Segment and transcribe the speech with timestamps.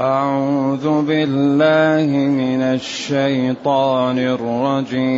[0.00, 5.16] أعوذ بالله من الشيطان الرجيم.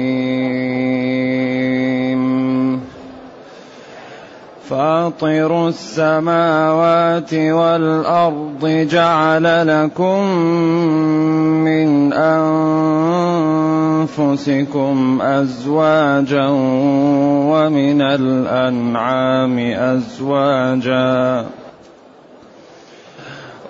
[4.70, 10.22] فاطر السماوات والأرض جعل لكم
[11.64, 12.12] من
[14.12, 16.48] أنفسكم أزواجا
[17.50, 21.46] ومن الأنعام أزواجا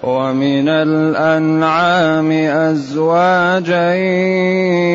[0.03, 3.95] ومن الأنعام أزواجا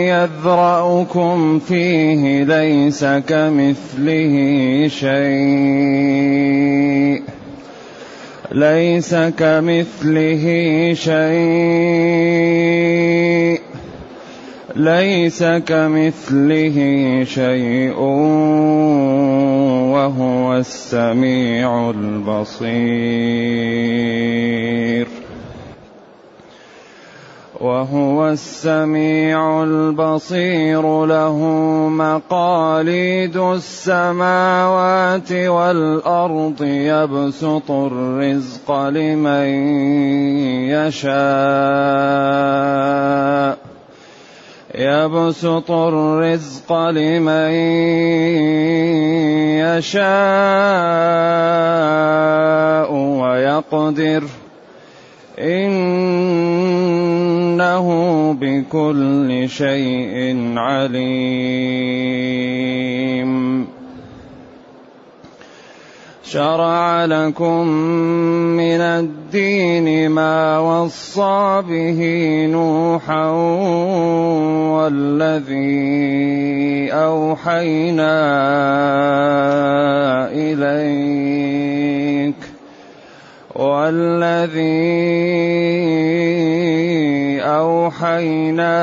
[0.10, 4.36] يذرأكم فيه ليس كمثله
[4.88, 6.24] شيء
[8.52, 10.46] ليس كمثله
[10.94, 12.44] شيء
[14.76, 16.78] ليس كمثله
[17.24, 18.00] شيء
[20.58, 22.74] السميع البصير.
[27.62, 31.38] وهو السميع البصير له
[31.90, 39.48] مقاليد السماوات والأرض يبسط الرزق لمن
[40.70, 41.14] يشاء.
[44.76, 47.52] يبسط الرزق لمن
[49.62, 50.14] يشاء
[52.94, 54.24] ويقدر.
[55.40, 55.88] إنه
[58.42, 61.24] بكل شيء عليم.
[66.24, 67.68] شرع لكم
[68.58, 69.23] من الدين
[70.08, 72.00] ما وصى به
[72.52, 73.30] نوحا
[74.78, 75.74] والذي
[76.94, 78.16] أوحينا
[80.34, 81.44] إليك
[83.56, 85.14] والذي
[87.44, 88.76] أوحينا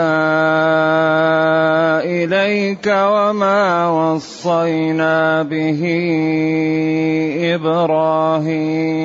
[2.04, 5.82] إليك وما وصينا به
[7.54, 9.00] إبراهيم.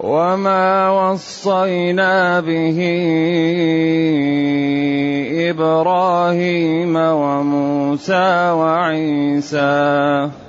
[0.00, 2.78] وما وصينا به
[5.50, 10.43] إبراهيم وموسى وعيسى.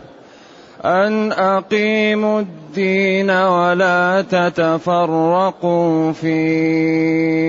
[0.85, 7.46] أن أقيموا الدين ولا تتفرقوا فيه.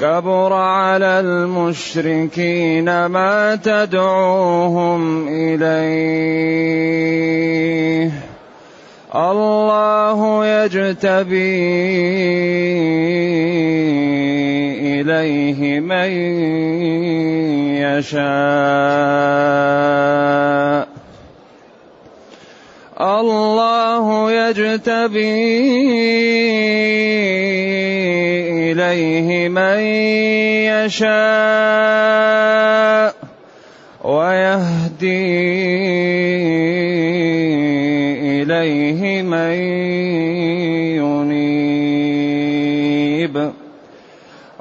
[0.00, 6.72] كبر على المشركين ما تدعوهم إليه.
[9.14, 11.60] الله يجتبي
[15.00, 16.10] إليه من
[17.76, 18.22] يشاء.
[23.00, 25.52] الله يجتبي
[28.72, 29.78] إليه من
[30.88, 31.52] يشاء.
[34.04, 35.61] ويهدي
[39.24, 39.52] من
[42.12, 43.52] ينيب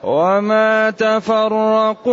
[0.03, 2.11] وما تفرقوا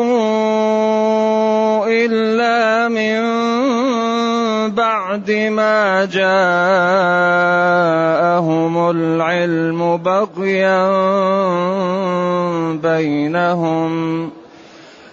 [1.88, 3.20] إلا من
[4.74, 6.30] بعد ما جاءهم
[8.90, 10.88] العلم بغيا
[12.72, 14.30] بينهم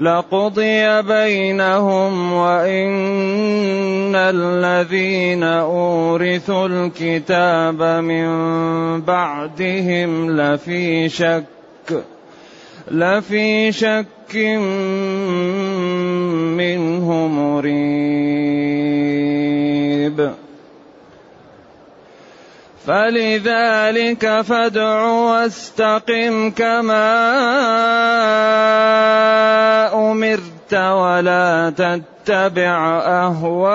[0.00, 8.30] لقضي بينهم وإن الذين أورثوا الكتاب من
[9.00, 11.44] بعدهم لفي شك
[12.90, 14.36] لفي شك
[16.56, 17.89] منه مريب.
[22.90, 27.06] فلذلك فادع واستقم كما
[29.94, 33.70] أمرت ولا تتبع أهواءهم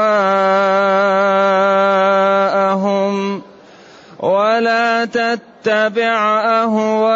[4.19, 7.15] ولا تتبع أهواءهم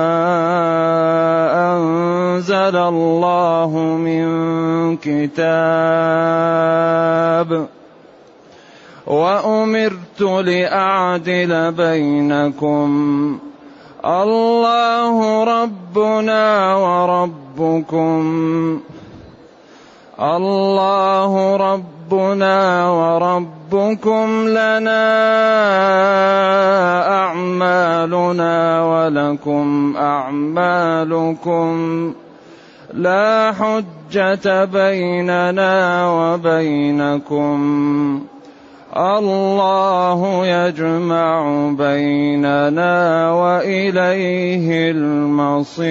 [1.71, 4.27] أنزل الله من
[4.97, 5.91] كتاب
[9.07, 12.89] وأمرت لأعدل بينكم
[14.05, 18.21] الله ربنا وربكم
[20.21, 23.60] الله ربنا وربكم
[24.49, 25.05] لنا
[27.08, 31.70] أعمالنا ولكم أعمالكم
[32.94, 37.61] لا حجة بيننا وبينكم
[38.96, 45.90] الله يجمع بيننا وإليه المصير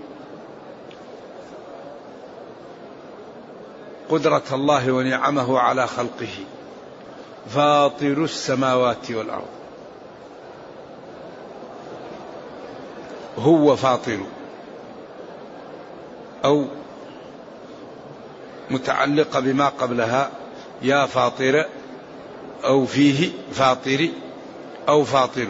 [4.11, 6.33] قدرة الله ونعمه على خلقه.
[7.49, 9.47] فاطر السماوات والأرض.
[13.37, 14.19] هو فاطر.
[16.45, 16.65] أو
[18.69, 20.29] متعلقة بما قبلها.
[20.81, 21.65] يا فاطر.
[22.63, 24.09] أو فيه فاطر.
[24.89, 25.47] أو فاطر.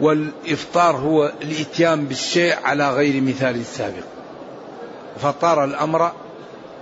[0.00, 4.11] والإفطار هو الإتيان بالشيء على غير مثال سابق.
[5.18, 6.12] فطار الأمر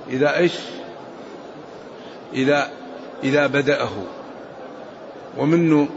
[0.08, 0.52] إذا إيش؟
[2.32, 2.70] إذا
[3.24, 3.90] إذا بدأه.
[5.38, 5.88] ومنه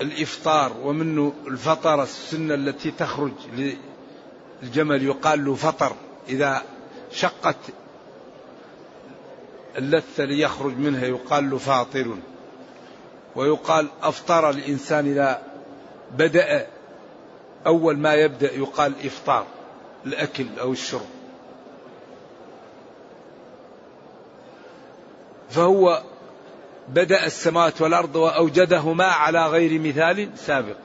[0.00, 3.32] الإفطار ومنه الفطر السنة التي تخرج
[4.62, 5.92] الجمل يقال له فطر.
[6.28, 6.62] إذا
[7.12, 7.56] شقت
[9.78, 12.16] اللثة ليخرج منها يقال له فاطر.
[13.36, 15.42] ويقال أفطر الإنسان إذا
[16.18, 16.66] بدأ
[17.66, 19.46] أول ما يبدأ يقال إفطار
[20.06, 21.06] الأكل أو الشرب.
[25.50, 26.02] فهو
[26.88, 30.76] بدأ السماوات والأرض وأوجدهما على غير مثال سابق.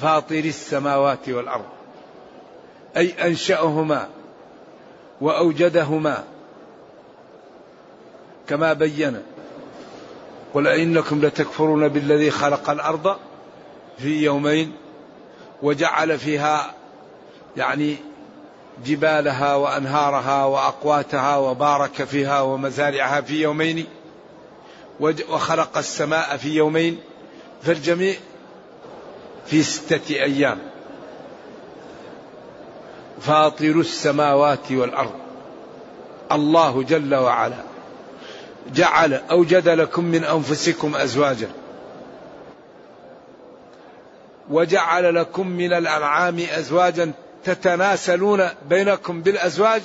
[0.00, 1.66] فاطر السماوات والأرض.
[2.96, 4.08] أي أنشأهما
[5.20, 6.24] وأوجدهما.
[8.48, 9.22] كما بين.
[10.54, 13.16] قل أئنكم لتكفرون بالذي خلق الأرض
[13.98, 14.72] في يومين
[15.62, 16.74] وجعل فيها
[17.56, 17.96] يعني
[18.86, 23.86] جبالها وأنهارها وأقواتها وبارك فيها ومزارعها في يومين
[25.00, 26.98] وخلق السماء في يومين
[27.62, 28.14] فالجميع
[29.46, 30.58] في ستة أيام.
[33.20, 35.14] فاطر السماوات والأرض.
[36.32, 37.62] الله جل وعلا
[38.74, 41.50] جعل أوجد لكم من أنفسكم أزواجا.
[44.50, 47.12] وجعل لكم من الأنعام أزواجا
[47.44, 49.82] تتناسلون بينكم بالأزواج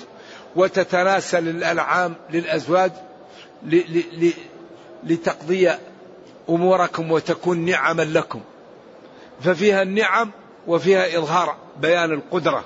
[0.55, 2.91] وتتناسل الأنعام للأزواج
[5.03, 5.71] لتقضي
[6.49, 8.41] أموركم وتكون نعما لكم.
[9.41, 10.31] ففيها النعم
[10.67, 12.63] وفيها إظهار بيان القدرة.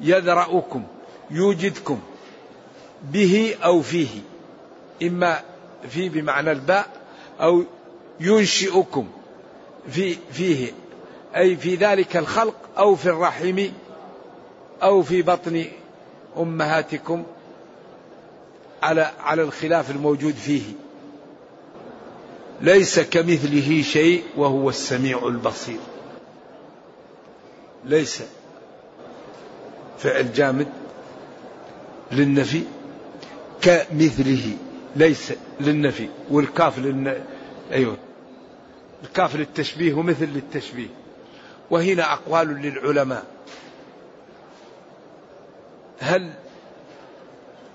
[0.00, 0.84] يذرأكم
[1.30, 2.00] يوجدكم
[3.02, 4.20] به أو فيه
[5.02, 5.40] إما
[5.88, 6.99] في بمعنى الباء
[7.40, 7.64] أو
[8.20, 9.08] ينشئكم
[9.90, 10.72] في فيه
[11.36, 13.66] أي في ذلك الخلق أو في الرحم
[14.82, 15.64] أو في بطن
[16.36, 17.24] أمهاتكم
[18.82, 20.62] على على الخلاف الموجود فيه.
[22.60, 25.80] ليس كمثله شيء وهو السميع البصير.
[27.84, 28.22] ليس.
[29.98, 30.68] فعل جامد
[32.12, 32.62] للنفي
[33.62, 34.56] كمثله.
[34.96, 37.24] ليس للنفي والكاف للن...
[37.72, 37.96] أيوه.
[39.04, 40.88] الكاف للتشبيه ومثل للتشبيه.
[41.70, 43.24] وهنا أقوال للعلماء.
[46.00, 46.30] هل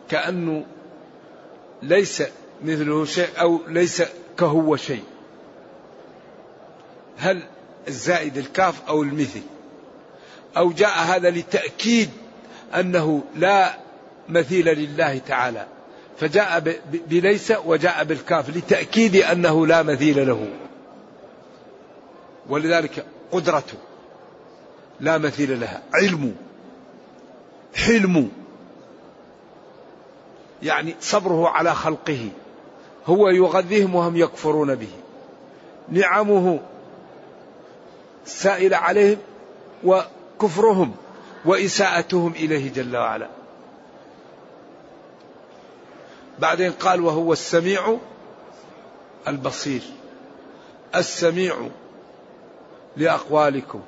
[0.10, 0.66] كأنه
[1.82, 2.24] ليس
[2.64, 4.04] مثله شيء أو ليس
[4.38, 5.04] كهو شيء؟
[7.18, 7.44] هل
[7.88, 9.42] الزائد الكاف أو المثل؟
[10.58, 12.10] أو جاء هذا لتأكيد
[12.76, 13.78] أنه لا
[14.30, 15.68] مثيل لله تعالى؟
[16.20, 16.80] فجاء
[17.10, 20.48] بليس وجاء بالكاف لتأكيد أنه لا مثيل له.
[22.50, 23.78] ولذلك قدرته
[25.00, 25.82] لا مثيل لها.
[25.94, 26.36] علم
[27.76, 28.32] حلم
[30.64, 32.30] يعني صبره على خلقه
[33.08, 34.92] هو يغذيهم وهم يكفرون به.
[35.90, 36.60] نعمه
[38.26, 39.18] سائلة عليهم
[39.84, 40.96] وكفرهم
[41.46, 43.28] وإساءتهم إليه جل وعلا.
[46.40, 47.98] بعدين قال وهو السميع
[49.28, 49.82] البصير.
[50.96, 51.56] السميع
[52.98, 53.82] لأقوالكم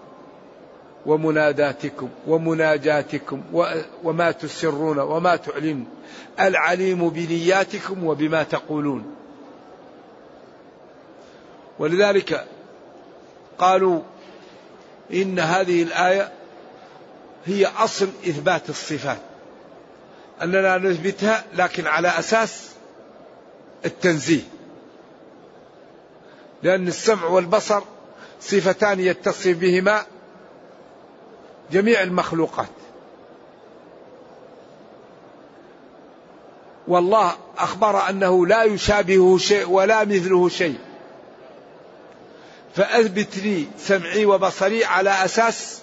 [1.05, 3.43] ومناداتكم ومناجاتكم
[4.03, 5.87] وما تسرون وما تعلنون.
[6.39, 9.15] العليم بنياتكم وبما تقولون.
[11.79, 12.47] ولذلك
[13.59, 14.01] قالوا
[15.13, 16.31] إن هذه الآية
[17.45, 19.17] هي أصل إثبات الصفات.
[20.41, 22.69] أننا نثبتها لكن على أساس
[23.85, 24.41] التنزيه.
[26.63, 27.81] لأن السمع والبصر
[28.41, 30.05] صفتان يتصف بهما
[31.71, 32.67] جميع المخلوقات.
[36.87, 40.77] والله أخبر أنه لا يشابهه شيء ولا مثله شيء.
[42.75, 45.81] فأثبت لي سمعي وبصري على أساس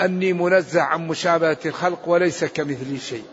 [0.00, 3.24] أني منزه عن مشابهة الخلق وليس كمثلي شيء.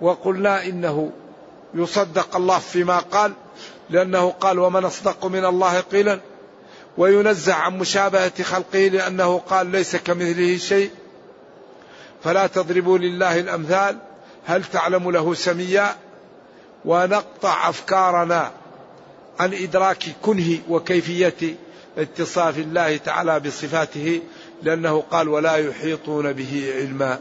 [0.00, 1.12] وقلنا إنه
[1.74, 3.32] يصدق الله فيما قال
[3.90, 6.20] لأنه قال ومن أصدق من الله قيلا
[6.98, 10.90] وينزع عن مشابهة خلقه لأنه قال ليس كمثله شيء
[12.24, 13.98] فلا تضربوا لله الأمثال
[14.46, 15.96] هل تعلم له سميا؟
[16.84, 18.52] ونقطع أفكارنا
[19.40, 21.56] عن إدراك كنه وكيفية
[21.98, 24.22] اتصاف الله تعالى بصفاته
[24.62, 27.18] لأنه قال ولا يحيطون به علما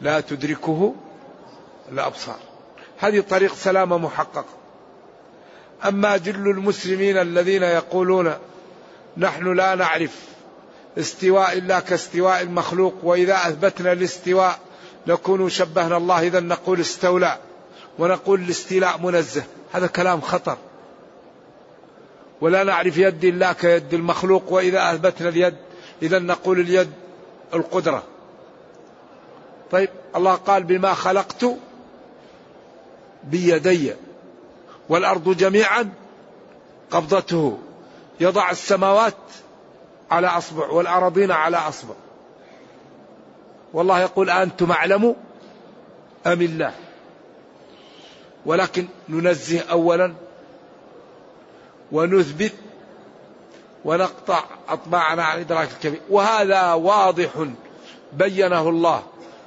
[0.00, 0.94] لا تدركه
[1.92, 2.38] الأبصار
[2.98, 4.44] هذه طريق سلامة محققة
[5.88, 8.34] أما جل المسلمين الذين يقولون
[9.16, 10.16] نحن لا نعرف
[10.98, 14.58] استواء إلا كاستواء المخلوق وإذا أثبتنا الاستواء
[15.06, 17.38] نكون شبهنا الله إذا نقول استولى
[17.98, 19.42] ونقول الاستيلاء منزه.
[19.72, 20.58] هذا كلام خطر.
[22.40, 25.54] ولا نعرف يد الله كيد المخلوق وإذا أثبتنا اليد
[26.02, 26.90] إذا نقول اليد
[27.54, 28.02] القدرة.
[29.70, 31.44] طيب الله قال بما خلقت
[33.24, 33.94] بيدي
[34.88, 35.90] والأرض جميعا
[36.90, 37.58] قبضته.
[38.20, 39.14] يضع السماوات
[40.10, 41.94] على أصبع والأراضين على أصبع.
[43.72, 45.16] والله يقول أنتم أعلم
[46.26, 46.74] أم الله.
[48.46, 50.14] ولكن ننزه أولا
[51.92, 52.52] ونثبت
[53.84, 56.00] ونقطع أطباعنا عن إدراك الكبير.
[56.10, 57.30] وهذا واضح
[58.12, 59.02] بينه الله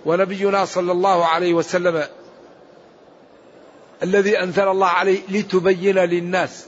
[0.06, 2.08] ونبينا صلى الله عليه وسلم
[4.04, 6.66] الذي أنزل الله عليه لتبين للناس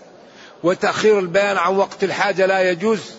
[0.63, 3.15] وتأخير البيان عن وقت الحاجة لا يجوز.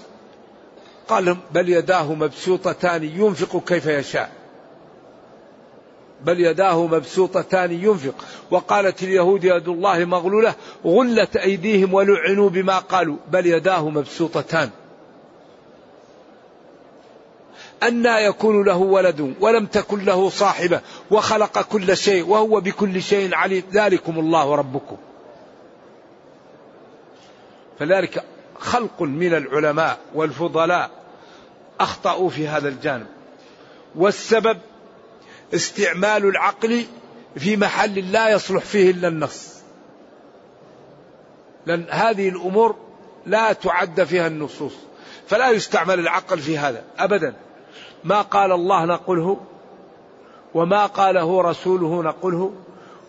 [1.08, 4.30] قال بل يداه مبسوطتان ينفق كيف يشاء.
[6.24, 8.14] بل يداه مبسوطتان ينفق.
[8.50, 10.54] وقالت اليهود يد الله مغلولة
[10.84, 13.16] غلت أيديهم ولعنوا بما قالوا.
[13.30, 14.70] بل يداه مبسوطتان.
[17.82, 20.80] أنى يكون له ولد ولم تكن له صاحبة
[21.10, 23.62] وخلق كل شيء وهو بكل شيء عليم.
[23.72, 24.96] ذلكم الله ربكم.
[27.78, 28.24] فذلك
[28.58, 30.90] خلق من العلماء والفضلاء
[31.80, 33.06] أخطأوا في هذا الجانب.
[33.94, 34.58] والسبب
[35.54, 36.86] استعمال العقل
[37.36, 39.56] في محل لا يصلح فيه إلا النص
[41.66, 42.76] لأن هذه الأمور
[43.26, 44.72] لا تعد فيها النصوص.
[45.28, 47.34] فلا يستعمل العقل في هذا أبدا.
[48.06, 49.36] ما قال الله نقله
[50.54, 52.52] وما قاله رسوله نقله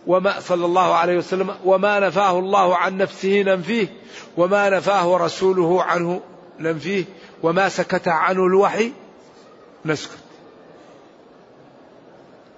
[0.06, 3.88] وما صلى الله عليه وسلم وما نفاه الله عن نفسه ننفيه
[4.36, 6.20] وما نفاه رسوله عنه
[6.58, 7.04] ننفيه
[7.42, 8.92] وما سكت عنه الوحي
[9.84, 10.18] نسكت.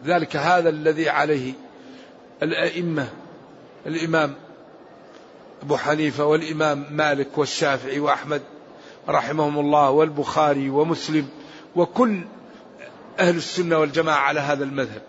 [0.05, 1.53] ذلك هذا الذي عليه
[2.43, 3.09] الأئمة
[3.87, 4.35] الإمام
[5.63, 8.43] أبو حنيفة والإمام مالك والشافعي وأحمد
[9.09, 11.29] رحمهم الله والبخاري ومسلم.
[11.77, 12.21] وكل
[13.19, 15.03] أهل السنة والجماعة على هذا المذهب.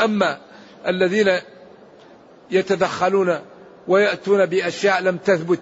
[0.00, 0.38] أما
[0.86, 1.40] الذين
[2.50, 3.38] يتدخلون
[3.88, 5.60] ويأتون بأشياء لم تثبت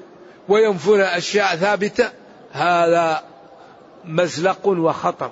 [0.49, 2.11] وينفون أشياء ثابتة
[2.53, 3.25] هذا
[4.05, 5.31] مزلق وخطر.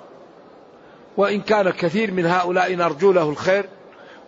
[1.17, 3.65] وإن كان كثير من هؤلاء نرجو له الخير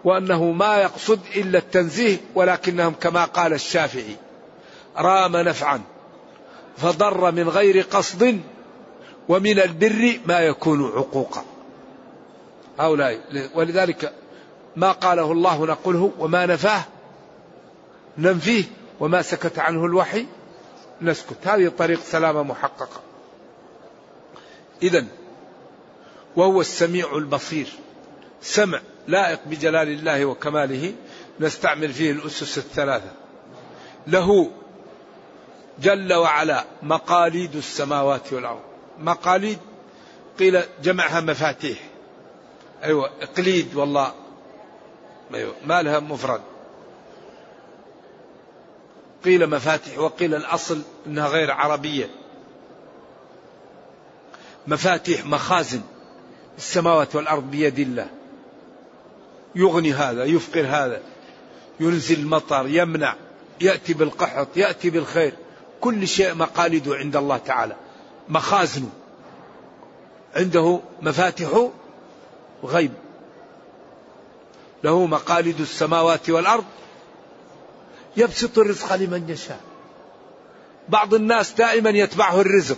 [0.04, 4.16] وأنه ما يقصد إلا التنزيه ولكنهم كما قال الشافعي
[4.98, 5.82] رام نفعا
[6.78, 8.40] فضر من غير قصد
[9.30, 11.46] ومن البر ما يكون عقوقا.
[12.80, 13.20] هؤلاء
[13.56, 14.14] ولذلك
[14.76, 16.84] ما قاله الله نقوله وما نفاه
[18.18, 18.64] ننفيه
[19.00, 20.26] وما سكت عنه الوحي
[21.02, 21.48] نسكت.
[21.48, 23.02] هذه طريق سلامة محققة.
[24.84, 25.06] إذا
[26.36, 27.68] وهو السميع البصير.
[28.42, 30.94] سمع لائق بجلال الله وكماله
[31.40, 33.12] نستعمل فيه الأسس الثلاثة.
[34.08, 34.52] له
[35.80, 38.75] جل وعلا مقاليد السماوات والأرض.
[39.00, 39.58] مقاليد
[40.40, 41.78] قيل جمعها مفاتيح.
[42.84, 44.14] أيوة إقليد والله.
[45.34, 46.42] أيوة ما لها مفرد.
[49.26, 52.10] قيل مفاتيح وقيل الأصل أنها غير عربية.
[54.68, 55.82] مفاتيح مخازن
[56.58, 58.08] السماوات والأرض بيد الله.
[59.56, 61.02] يغني هذا يفقر هذا
[61.80, 63.16] ينزل المطر يمنع
[63.62, 65.34] يأتي بالقحط يأتي بالخير.
[65.82, 67.76] كل شيء مقالده عند الله تعالى.
[68.30, 68.90] مخازنه
[70.36, 71.70] عنده مفاتح
[72.64, 72.92] غيب.
[74.84, 76.66] له مقاليد السماوات والأرض.
[78.18, 79.60] يبسط الرزق لمن يشاء.
[80.90, 82.78] بعض الناس دائما يتبعه الرزق.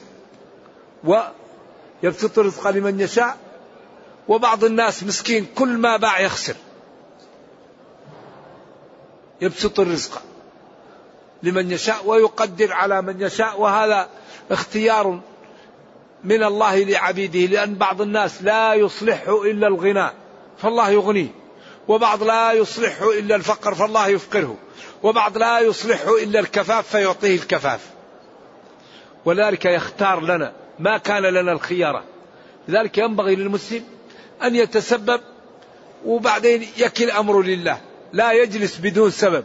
[1.04, 3.38] ويبسط الرزق لمن يشاء.
[4.27, 6.56] وبعض الناس مسكين كل ما باع يخسر.
[9.42, 10.22] يبسط الرزق
[11.44, 13.62] لمن يشاء ويقدر على من يشاء.
[13.62, 14.10] وهذا
[14.51, 15.20] اختيار
[16.24, 20.10] من الله لعبيده لأن بعض الناس لا يصلحه إلا الغنى
[20.58, 21.30] فالله يغنيه
[21.88, 24.58] وبعض لا يصلحه إلا الفقر فالله يفقره.
[25.04, 27.90] وبعض لا يصلحه إلا الكفاف فيعطيه الكفاف.
[29.26, 32.04] ولذلك يختار لنا ما كان لنا الخيارة.
[32.68, 33.84] لذلك ينبغي للمسلم
[34.44, 35.22] أن يتسبب
[36.06, 37.82] وبعدين يكل أمره لله.
[38.14, 39.44] لا يجلس بدون سبب.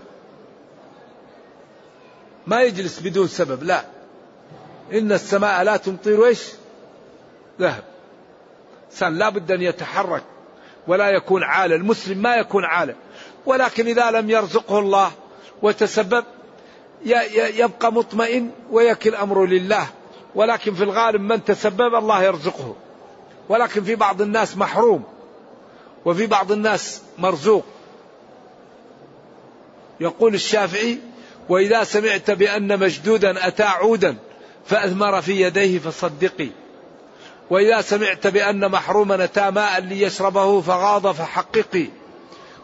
[2.47, 3.85] ما يجلس بدون سبب لا.
[4.93, 6.41] إن السماء لا تمطر إيش
[7.63, 7.85] ذهب.
[8.91, 10.23] إنسان لا بد أن يتحرك
[10.87, 12.95] ولا يكون عالة المسلم ما يكون عالة
[13.47, 15.11] ولكن إذا لم يرزقه الله
[15.63, 16.25] وتسبب
[17.35, 19.87] يبقى مطمئن ويكل أمره لله.
[20.35, 22.77] ولكن في الغالب من تسبب الله يرزقه.
[23.49, 25.05] ولكن في بعض الناس محروم
[26.05, 27.65] وفي بعض الناس مرزوق.
[30.01, 30.99] يقول الشافعي
[31.49, 34.17] وإذا سمعت بأن مجدودا أتى عودا
[34.67, 36.49] فأثمر في يديه فصدقي.
[37.51, 41.87] وإذا سمعت بأن محروما أتى ماء ليشربه فغاض فحققي.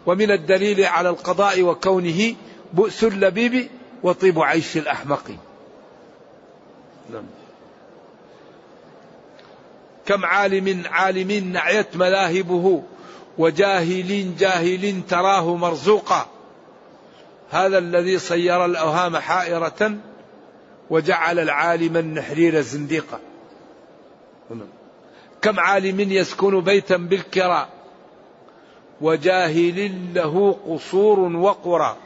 [0.07, 2.35] ومن الدليل على القضاء وكونه
[2.73, 3.69] بؤس اللبيب
[4.03, 5.31] وطيب عيش الأحمق.
[7.13, 7.25] نعم.
[10.07, 12.83] كم عالم عالم نعيت مذاهبه
[13.39, 16.27] وجاهل جاهل تراه مرزوقا.
[17.51, 19.97] هذا الذي صير الأوهام حائرة
[20.91, 23.21] وجعل العالم النحرير زنديقا.
[25.43, 27.69] كم عالم يسكن بيتا بالكراء
[29.01, 31.97] وجاهل له قصور وقرى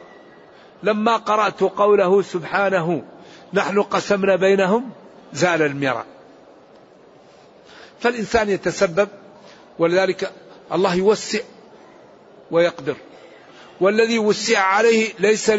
[0.83, 3.03] لما قرأت قوله سبحانه
[3.53, 4.89] نحن قسمنا بينهم
[5.33, 6.03] زال المرى
[7.99, 9.07] فالإنسان يتسبب
[9.79, 10.31] ولذلك
[10.73, 11.39] الله يوسع
[12.51, 12.95] ويقدر
[13.83, 15.49] والذي وسع عليه ليس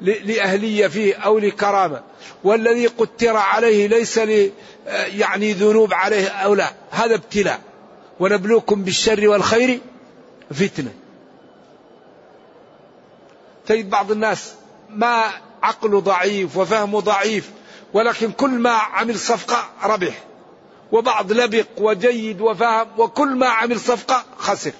[0.00, 2.02] لأهلية فيه أو لكرامة
[2.44, 4.50] والذي قتر عليه ليس ل
[4.86, 6.72] يعني ذنوب عليه أو لا.
[6.90, 7.60] هذا ابتلاء.
[8.20, 9.80] ونبلوكم بالشر والخير
[10.50, 10.92] فتنة.
[13.66, 14.52] تجد بعض الناس
[14.90, 15.24] ما
[15.62, 17.50] عقله ضعيف وفهمه ضعيف
[17.94, 20.24] ولكن كل ما عمل صفقة ربح
[20.92, 24.72] وبعض لبق وجيد وفهم وكل ما عمل صفقة خسر.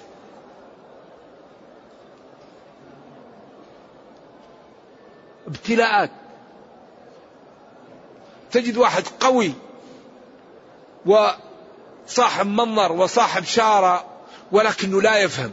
[5.47, 6.09] ابتلاءات.
[8.51, 9.53] تجد واحد قوي
[11.05, 14.05] وصاحب منظر وصاحب شارة
[14.51, 15.51] ولكنه لا يفهم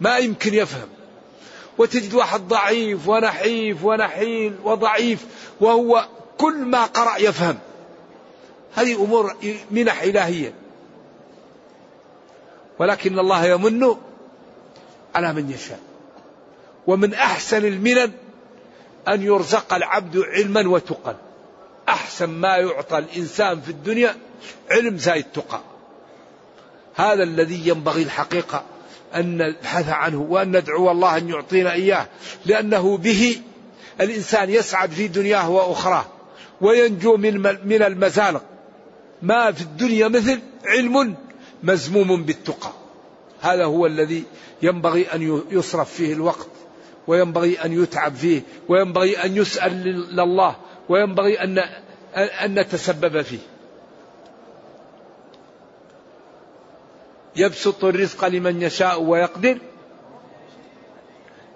[0.00, 0.88] ما يمكن يفهم.
[1.78, 5.26] وتجد واحد ضعيف ونحيف ونحيل وضعيف
[5.60, 7.58] وهو كل ما قرأ يفهم.
[8.74, 9.36] هذه أمور
[9.70, 10.54] منح إلهية.
[12.78, 13.96] ولكن الله يمن
[15.14, 15.80] على من يشاء.
[16.86, 18.12] ومن أحسن المنن
[19.08, 21.16] أن يرزق العبد علما وتقى.
[21.88, 24.16] أحسن ما يعطى الإنسان في الدنيا
[24.70, 25.60] علم زائد تقى.
[26.94, 28.64] هذا الذي ينبغي الحقيقة
[29.14, 32.06] أن نبحث عنه وأن ندعو الله أن يعطينا إياه
[32.46, 33.36] لأنه به
[34.00, 36.04] الإنسان يسعد في دنياه وأخراه
[36.60, 38.42] وينجو من من المزالق.
[39.22, 41.16] ما في الدنيا مثل علم
[41.62, 42.70] مزموم بالتقى.
[43.40, 44.24] هذا هو الذي
[44.62, 46.48] ينبغي أن يصرف فيه الوقت.
[47.10, 49.72] وينبغي أن يتعب فيه وينبغي أن يسأل
[50.16, 50.56] لله
[50.88, 51.58] وينبغي أن
[52.14, 53.38] أن نتسبب فيه.
[57.36, 59.58] يبسط الرزق لمن يشاء ويقدر.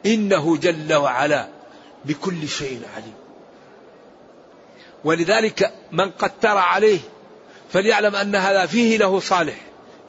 [0.07, 1.49] إنه جل وعلا
[2.05, 3.15] بكل شيء عليم.
[5.05, 6.99] ولذلك من قتر عليه
[7.73, 9.57] فليعلم أن هذا فيه له صالح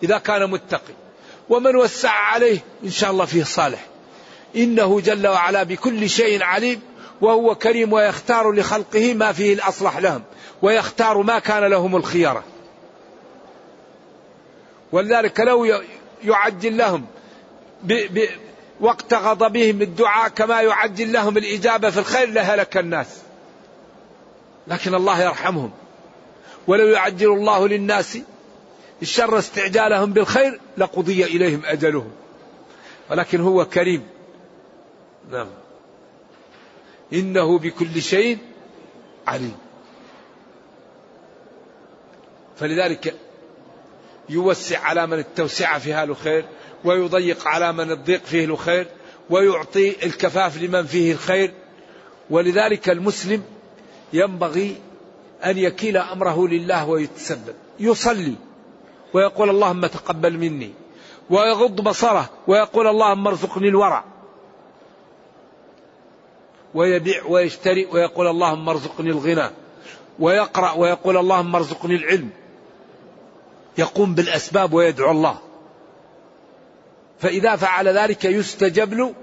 [0.04, 0.94] إذا كان متقي.
[1.50, 3.95] ومن وسع عليه إن شاء الله فيه صالح.
[4.56, 6.82] إنه جل وعلا بكل شيء عليم
[7.22, 10.24] وهو كريم ويختار لخلقه ما فيه الأصلح لهم
[10.62, 12.44] ويختار ما كان لهم الخيارة.
[14.92, 15.82] ولذلك لو
[16.24, 17.06] يعجل لهم
[18.80, 23.08] وقت غضبهم الدعاء كما يعجل لهم الإجابة في الخير لهلك الناس.
[24.68, 25.72] لكن الله يرحمهم.
[26.68, 28.18] ولو يعجل الله للناس
[29.02, 32.12] الشر استعجالهم بالخير لقضي إليهم أجلهم.
[33.12, 34.15] ولكن هو كريم.
[35.32, 35.48] نعم.
[37.14, 38.38] إنه بكل شيء
[39.28, 39.58] عليم.
[42.56, 43.16] فلذلك
[44.30, 46.46] يوسع على من التوسعة فيها له خير
[46.84, 48.88] ويضيق على من الضيق فيه له خير
[49.30, 51.54] ويعطي الكفاف لمن فيه الخير.
[52.30, 53.44] ولذلك المسلم
[54.14, 54.78] ينبغي
[55.46, 57.56] أن يكيل أمره لله ويتسبب.
[57.80, 58.36] يصلي
[59.14, 60.74] ويقول اللهم تقبل مني
[61.30, 64.15] ويغض بصره ويقول اللهم ارزقني الورع.
[66.76, 69.50] ويبيع ويشتري ويقول اللهم ارزقني الغنى
[70.20, 72.30] ويقرأ ويقول اللهم ارزقني العلم.
[73.78, 75.38] يقوم بالأسباب ويدعو الله.
[77.20, 79.14] فإذا فعل ذلك يستجب له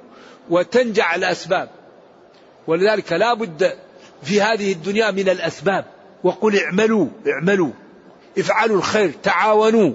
[0.50, 1.68] وتنجع الأسباب.
[2.66, 3.72] ولذلك لا بد
[4.22, 5.84] في هذه الدنيا من الأسباب.
[6.24, 7.70] وقل اعملوا اعملوا.
[8.38, 9.92] افعلوا الخير تعاونوا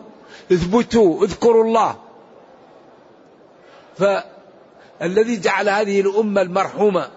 [0.51, 1.95] اثبتوا اذكروا الله.
[3.97, 7.16] فالذي جعل هذه الأمة المرحومة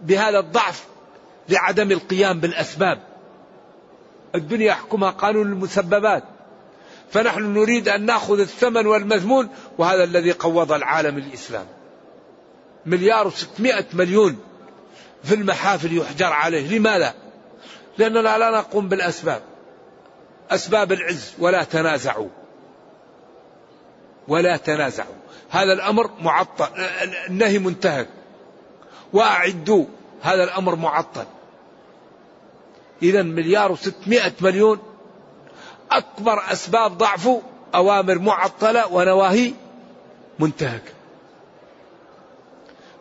[0.00, 0.84] بهذا الضعف
[1.48, 2.98] لعدم القيام بالأسباب.
[4.34, 6.24] الدنيا يحكمها قانون المسببات.
[7.10, 11.68] فنحن نريد أن نأخذ الثمن والمذمون وهذا الذي قوض العالم الإسلامي
[12.86, 14.40] مليار وستمائة مليون
[15.24, 16.78] في المحافل يحجر عليه.
[16.78, 17.14] لماذا؟
[17.98, 19.42] لأننا لا نقوم بالأسباب.
[20.50, 22.28] أسباب العز ولا تنازعوا.
[24.28, 25.14] ولا تنازعوا.
[25.50, 26.68] هذا الأمر معطل
[27.28, 28.08] النهي منتهك.
[29.12, 29.84] وأعدوا.
[30.22, 31.24] هذا الأمر معطل.
[33.02, 34.78] إذا مليار وستمائة مليون
[35.90, 37.42] أكبر أسباب ضعفه
[37.74, 39.52] أوامر معطلة ونواهي
[40.38, 40.92] منتهكة.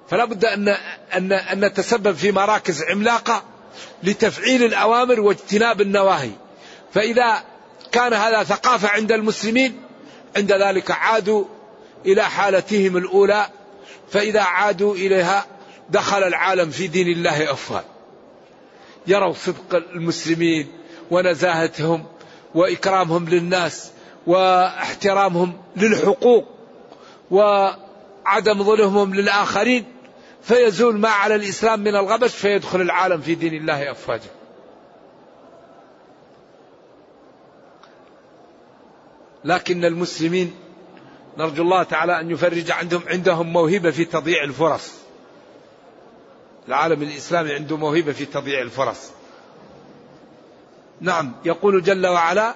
[0.09, 0.67] فلا بد أن,
[1.15, 3.43] أن, أن نتسبب في مراكز عملاقة
[4.03, 6.31] لتفعيل الأوامر واجتناب النواهي.
[6.93, 7.43] فإذا
[7.91, 9.81] كان هذا ثقافة عند المسلمين
[10.37, 11.45] عند ذلك عادوا
[12.05, 13.49] إلى حالتهم الأولى.
[14.11, 15.45] فإذا عادوا إليها
[15.91, 17.83] دخل العالم في دين الله أفواه
[19.07, 20.67] يروا صدق المسلمين
[21.11, 22.05] ونزاهتهم
[22.55, 23.91] وإكرامهم للناس
[24.27, 26.45] واحترامهم للحقوق
[27.31, 29.85] وعدم ظلمهم للآخرين
[30.41, 34.29] فيزول ما على الإسلام من الغبش فيدخل العالم في دين الله أفواجا.
[39.45, 40.55] لكن المسلمين
[41.37, 44.98] نرجو الله تعالى أن يفرج عندهم عندهم موهبة في تضييع الفرص.
[46.69, 49.11] العالم الإسلامي عنده موهبة في تضييع الفرص
[51.01, 52.55] نعم يقول جل وعلا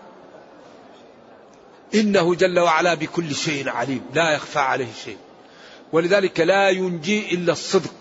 [1.95, 5.17] إنه جل وعلا بكل شيء عليم لا يخفى عليه شيء.
[5.91, 7.91] ولذلك لا ينجي إلا الصدق.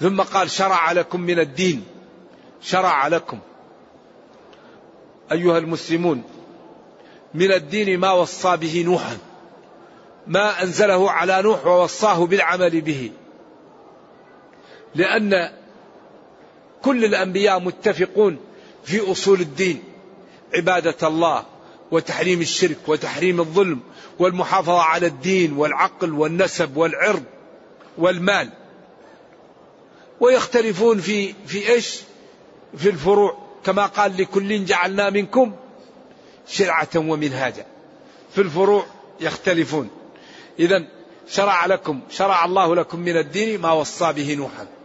[0.00, 1.84] ثم قال شرع لكم من الدين.
[2.62, 3.38] شرع لكم.
[5.32, 6.22] أيها المسلمون
[7.34, 9.18] من الدين ما وصى به نوحا.
[10.26, 13.10] ما أنزله على نوح ووصاه بالعمل به.
[14.94, 15.52] لأن
[16.82, 18.38] كل الأنبياء متفقون
[18.84, 19.82] في أصول الدين.
[20.54, 21.44] عبادة الله
[21.90, 23.80] وتحريم الشرك وتحريم الظلم
[24.18, 27.22] والمحافظة على الدين والعقل والنسب والعرض
[27.98, 28.50] والمال.
[30.20, 32.00] ويختلفون في في إيش؟
[32.76, 33.38] في الفروع.
[33.64, 35.52] كما قال لكل جعلنا منكم
[36.48, 37.66] شرعة ومنهاجا.
[38.34, 38.86] في الفروع
[39.20, 39.90] يختلفون.
[40.58, 40.84] إذا
[41.28, 44.77] شرع لكم شرع الله لكم من الدين ما وصى به نوحا.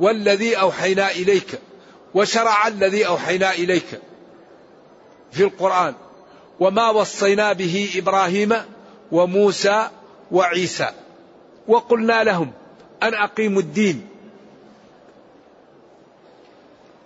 [0.00, 1.60] والذي أوحينا إليك
[2.14, 4.00] وشرع الذي أوحينا إليك
[5.32, 5.94] في القرآن
[6.60, 8.54] وما وصينا به إبراهيم
[9.12, 9.88] وموسى
[10.32, 10.88] وعيسى
[11.68, 12.52] وقلنا لهم
[13.02, 14.08] أن أقيموا الدين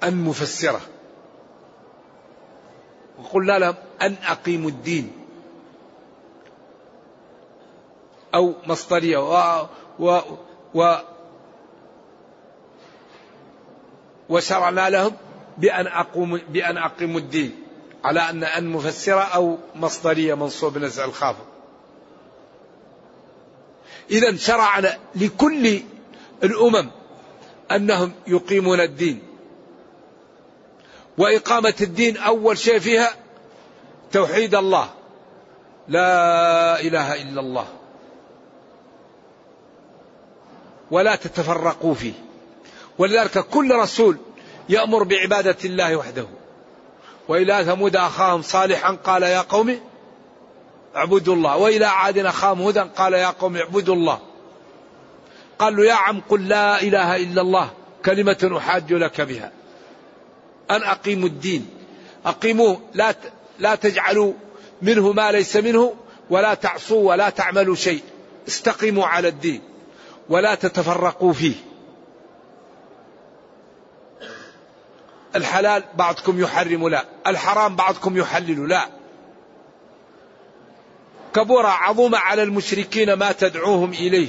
[0.02, 0.80] أن مفسرة
[3.22, 5.12] وقلنا لهم أن أقيموا الدين.
[8.34, 9.66] أو مصدرية و,
[9.98, 10.20] و,
[10.74, 10.96] و
[14.28, 15.12] وشرعنا لهم
[15.58, 17.60] بأن أقوم بأن أقيموا الدين.
[18.04, 21.44] على أن أن مفسرة أو مصدرية منصوب نزع الخافض
[24.10, 25.80] إذا شرعنا لكل
[26.42, 26.90] الأمم
[27.70, 29.22] أنهم يقيمون الدين.
[31.18, 33.10] وإقامة الدين أول شيء فيها
[34.12, 34.88] توحيد الله.
[35.88, 37.66] لا إله إلا الله.
[40.90, 42.23] ولا تتفرقوا فيه.
[42.98, 44.16] ولذلك كل رسول
[44.68, 46.26] يأمر بعبادة الله وحده.
[47.28, 49.80] وإلى ثمود أخاهم صالحا قال يا قوم
[50.96, 51.56] اعبدوا الله.
[51.56, 54.18] وإلى عاد أخاهم هدى قال يا قوم اعبدوا الله.
[55.58, 57.70] قال له يا عم قل لا إله إلا الله.
[58.04, 59.52] كلمة أحاج لك بها.
[60.70, 61.70] أن أقيموا الدين.
[62.26, 62.80] أقيموه.
[62.94, 63.14] لا
[63.58, 64.32] لا تجعلوا
[64.82, 65.94] منه ما ليس منه
[66.30, 68.02] ولا تعصوا ولا تعملوا شيء.
[68.48, 69.60] استقيموا على الدين.
[70.28, 71.54] ولا تتفرقوا فيه.
[75.34, 78.88] الحلال بعضكم يحرم لا الحرام بعضكم يحلل لا.
[81.34, 84.28] كبر عظم على المشركين ما تدعوهم إليه.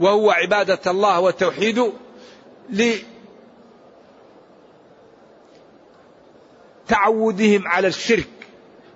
[0.00, 1.92] وهو عبادة الله وتوحيده
[6.88, 8.28] لتعودهم على الشرك.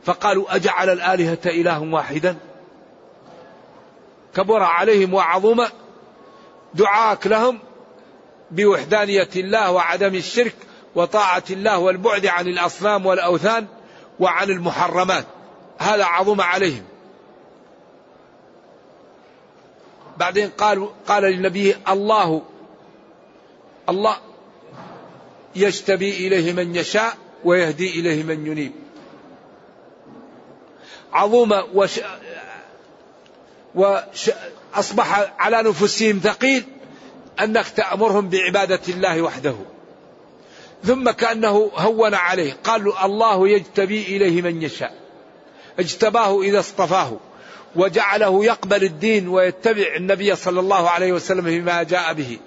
[0.05, 2.37] فقالوا أجعل الآلهة إله واحدا؟
[4.35, 5.67] كبر عليهم وعظم
[6.75, 7.59] دعاك لهم
[8.51, 10.55] بوحدانية الله وعدم الشرك
[10.95, 13.67] وطاعة الله والبعد عن الأصنام والأوثان
[14.21, 15.25] وعن المحرمات.
[15.79, 16.83] هذا عظم عليهم.
[20.17, 22.43] بعدين قال قال للنبي الله
[23.89, 24.17] الله
[25.57, 28.73] يجتبي إليه من يشاء ويهدي إليه من ينيب.
[31.13, 32.01] عظوم وش
[33.75, 36.65] وأصبح على نفوسهم ثقيل
[37.41, 39.55] أنك تأمرهم بعبادة الله وحده.
[40.85, 42.57] ثم كأنه هون عليه.
[42.65, 44.95] قال الله يجتبي إليه من يشاء.
[45.79, 47.17] اجتباه إذا اصطفاه.
[47.77, 52.39] وجعله يقبل الدين ويتبع النبي صلى الله عليه وسلم فيما جاء به.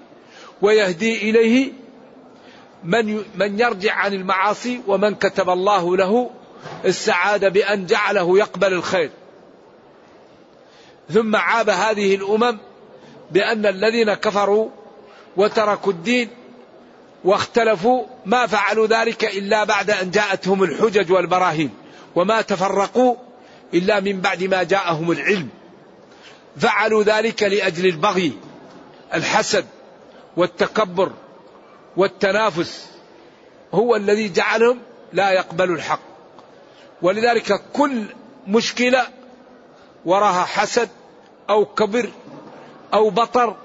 [0.62, 1.72] ويهدي إليه
[2.84, 6.30] من من يرجع عن المعاصي ومن كتب الله له
[6.84, 9.10] السعادة بأن جعله يقبل الخير.
[11.10, 12.58] ثم عاب هذه الأمم
[13.30, 14.68] بأن الذين كفروا
[15.36, 16.28] وتركوا الدين
[17.24, 21.70] واختلفوا ما فعلوا ذلك إلا بعد أن جاءتهم الحجج والبراهين
[22.16, 23.16] وما تفرقوا
[23.74, 25.48] إلا من بعد ما جاءهم العلم.
[26.56, 28.32] فعلوا ذلك لأجل البغي
[29.14, 29.66] الحسد
[30.36, 31.12] والتكبر
[31.96, 32.86] والتنافس
[33.74, 34.78] هو الذي جعلهم
[35.12, 36.00] لا يقبلوا الحق.
[37.02, 38.04] ولذلك كل
[38.46, 39.06] مشكلة
[40.04, 40.88] وراها حسد
[41.50, 42.10] أو كبر
[42.94, 43.56] أو بطر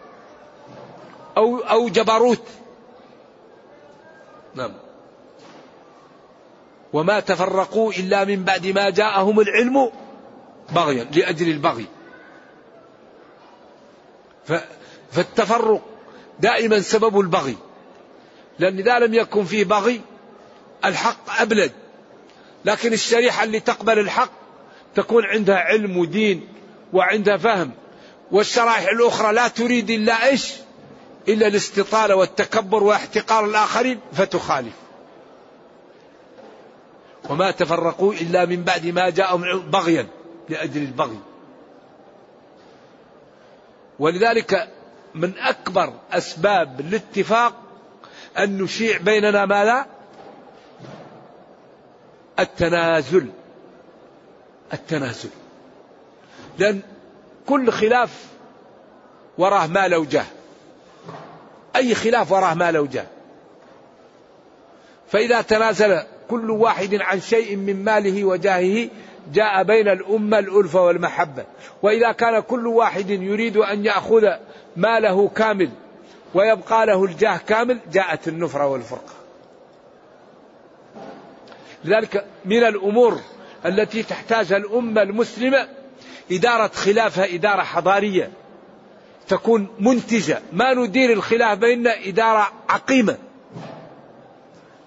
[1.38, 2.44] أو أو جبروت.
[4.56, 4.74] نعم.
[6.94, 9.92] وما تفرقوا إلا من بعد ما جاءهم العلم
[10.76, 11.86] بغيا لأجل البغي.
[15.12, 15.82] فالتفرق
[16.40, 17.58] دائما سبب البغي.
[18.60, 20.02] لأن إذا لم يكن فيه بغي
[20.86, 21.72] الحق أبلد.
[22.66, 24.32] لكن الشريحة اللي تقبل الحق
[24.96, 26.48] تكون عندها علم ودين
[26.94, 27.72] وعندها فهم.
[28.32, 30.65] والشرائح الأخرى لا تريد إلا إيش؟
[31.28, 34.74] إلا الاستطالة والتكبر واحتقار الآخرين فتخالف.
[37.30, 40.08] وما تفرقوا إلا من بعد ما جاءهم بغيا
[40.50, 41.20] لأجل البغي.
[44.00, 44.70] ولذلك
[45.16, 47.54] من أكبر أسباب الاتفاق
[48.38, 49.86] أن نشيع بيننا ماذا؟
[52.40, 53.30] التنازل.
[54.74, 55.30] التنازل.
[56.60, 56.82] لأن
[57.46, 58.26] كل خلاف
[59.38, 60.26] وراه ما لو جاه
[61.76, 63.06] أي خلاف وراه ما لو جاه
[65.08, 68.90] فإذا تنازل كل واحد عن شيء من ماله وجاهه
[69.34, 71.46] جاء بين الأمة الألفة والمحبة.
[71.82, 74.30] وإذا كان كل واحد يريد أن يأخذ
[74.76, 75.70] ماله كامل
[76.34, 79.14] ويبقى له الجاه كامل جاءت النفرة والفرقة.
[81.84, 83.20] لذلك من الأمور
[83.66, 85.68] التي تحتاجها الأمة المسلمة
[86.32, 88.32] إدارة خلافها إدارة حضارية.
[89.28, 90.42] تكون منتجة.
[90.54, 93.18] ما ندير الخلاف بيننا إدارة عقيمة.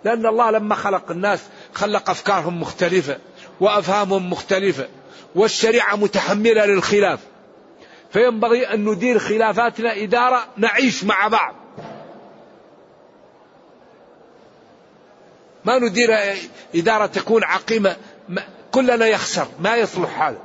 [0.04, 1.40] لأن الله لما خلق الناس
[1.74, 3.18] خلق أفكارهم مختلفة
[3.60, 4.88] وأفهامهم مختلفة
[5.34, 7.20] والشريعة متحملة للخلاف.
[8.12, 11.54] فينبغي أن ندير خلافاتنا إدارة نعيش مع بعض.
[15.64, 16.08] ما ندير
[16.74, 17.96] إدارة تكون عقيمة
[18.72, 20.38] كلنا يخسر ما يصلح هذا.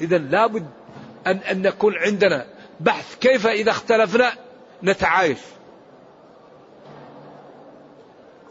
[0.00, 0.66] إذا لابد
[1.26, 2.46] أن, أن نكون عندنا
[2.80, 4.32] بحث كيف إذا اختلفنا
[4.84, 5.38] نتعايش.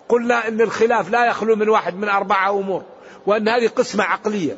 [0.10, 2.84] قلنا أن الخلاف لا يخلو من واحد من أربعة أمور
[3.26, 4.58] وأن هذه قسمة عقلية.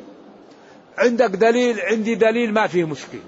[0.98, 3.20] عندك دليل عندي دليل ما فيه مشكلة.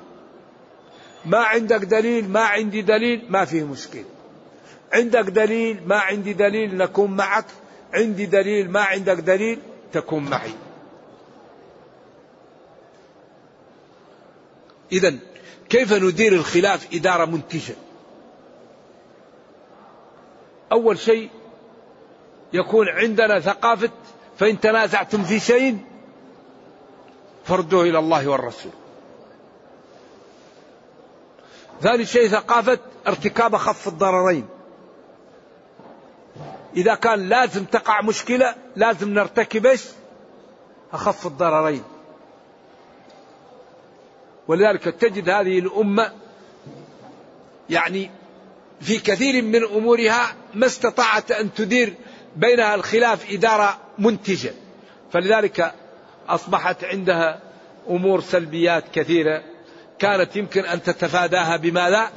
[1.27, 4.05] ما عندك دليل ما عندي دليل ما فيه مشكلة.
[4.93, 7.47] عندك دليل ما عندي دليل نكون معك.
[7.95, 9.59] عندي دليل ما عندك دليل
[9.93, 10.53] تكون معي.
[14.93, 15.15] إذا
[15.69, 17.75] كيف ندير الخلاف إدارة منتجة؟
[20.73, 21.31] أول شيء
[22.53, 23.91] يكون عندنا ثقافة
[24.39, 25.79] فإن تنازعتم في شيء
[27.45, 28.73] فردوه إلى الله والرسول.
[31.81, 34.49] ثاني شيء ثقافة ارتكاب أخف الضررين.
[36.77, 39.79] إذا كان لازم تقع مشكلة لازم نرتكب
[40.93, 41.83] أخف الضررين.
[44.49, 46.13] ولذلك تجد هذه الأمة
[47.71, 48.11] يعني
[48.81, 51.95] في كثير من أمورها ما استطاعت أن تدير
[52.37, 54.53] بينها الخلاف إدارة منتجة.
[55.13, 55.75] فلذلك
[56.29, 57.41] أصبحت عندها
[57.91, 59.43] أمور سلبيات كثيرة
[59.99, 62.11] كانت يمكن أن تتفاداها بماذا؟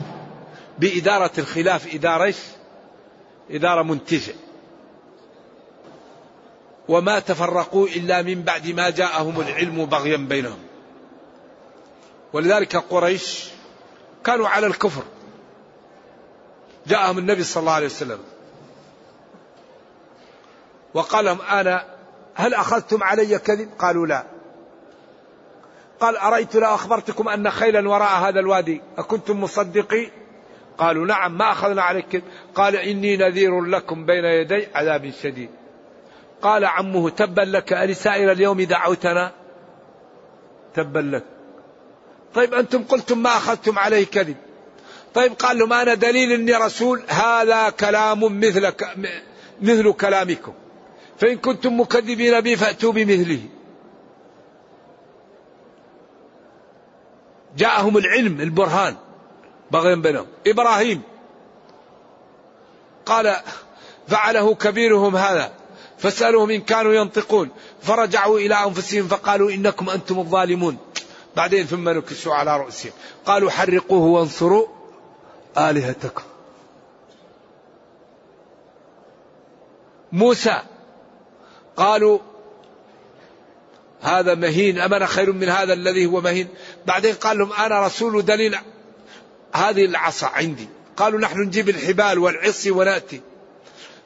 [0.80, 2.34] بإدارة الخلاف إدارة
[3.52, 4.34] إدارة منتجة.
[6.88, 10.60] وما تفرقوا إلا من بعد ما جاءهم العلم بغيا بينهم.
[12.34, 13.50] ولذلك قريش
[14.24, 15.04] كانوا على الكفر.
[16.88, 18.20] جاءهم النبي صلى الله عليه وسلم
[20.94, 21.86] وقال لهم أنا
[22.36, 24.24] هل أخذتم علي كذب؟ قالوا لا.
[26.00, 30.10] قال أرأيت لو أخبرتكم أن خيلا وراء هذا الوادي أكنتم مصدقي؟
[30.78, 32.24] قالوا نعم ما أخذنا عليك كذب.
[32.56, 35.50] قال إني نذير لكم بين يدي عذاب شديد.
[36.42, 39.32] قال عمه تبا لك ألسائر اليوم دعوتنا؟
[40.74, 41.35] تبا لك.
[42.36, 44.36] طيب أنتم قلتم ما أخذتم عليه كذب.
[45.14, 48.74] طيب قال لهم أنا دليل أني رسول هذا كلام مثل
[49.62, 50.54] مثل كلامكم.
[51.18, 53.40] فإن كنتم مكذبين بي فأتوا بمثله.
[57.58, 58.96] جاءهم العلم البرهان.
[59.72, 60.28] بغيا بينهم.
[60.48, 61.02] إبراهيم.
[63.06, 63.36] قال
[64.08, 65.52] فعله كبيرهم هذا.
[65.98, 67.50] فاسألوهم إن كانوا ينطقون.
[67.82, 70.78] فرجعوا إلى أنفسهم فقالوا إنكم أنتم الظالمون.
[71.36, 72.92] بعدين ثم نكسوا على رؤوسهم.
[73.26, 74.68] قالوا حرقوه وانصروا
[75.58, 76.24] آلهتكم.
[80.12, 80.62] موسى
[81.78, 82.20] قالوا
[84.02, 86.48] هذا مهين أم أنا خير من هذا الذي هو مهين؟
[86.86, 88.58] بعدين قال لهم أنا رسول دليل
[89.54, 90.70] هذه العصا عندي.
[90.98, 93.22] قالوا نحن نجيب الحبال والعصي ونأتي.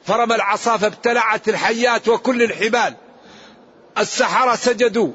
[0.04, 2.94] فرمى العصا فابتلعت الحيات وكل الحبال.
[3.98, 5.12] السحرة سجدوا.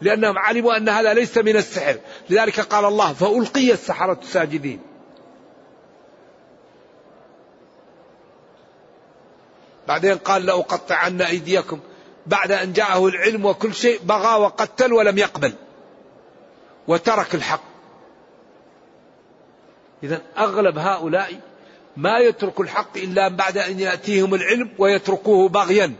[0.00, 1.96] لأنهم علموا أن هذا ليس من السحر.
[2.30, 4.80] لذلك قال الله فألقي السحرة ساجدين
[9.88, 11.80] بعدين قال لأقطعن أيديكم.
[12.26, 15.52] بعد أن جاءه العلم وكل شيء بغى وقتل ولم يقبل.
[16.88, 17.62] وترك الحق.
[20.02, 21.40] إذا أغلب هؤلاء
[21.96, 25.92] ما يترك الحق إلا بعد أن يأتيهم العلم ويتركوه بغيا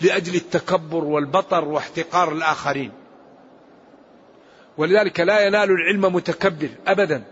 [0.00, 3.01] لأجل التكبر والبطر واحتقار الآخرين.
[4.78, 7.24] ولذلك لا ينال العلم متكبر أبدا.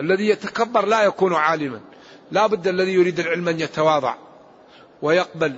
[0.00, 1.80] الذي يتكبر لا يكون عالما.
[2.30, 4.14] لا بد الذي يريد العلم أن يتواضع
[5.02, 5.56] ويقبل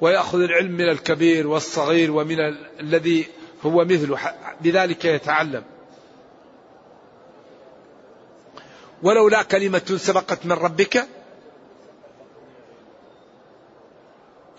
[0.00, 2.36] ويأخذ العلم من الكبير والصغير ومن
[2.80, 3.26] الذي
[3.62, 4.18] هو مثله
[4.60, 5.62] بذلك يتعلم.
[9.02, 11.06] ولولا كلمة سبقت من ربك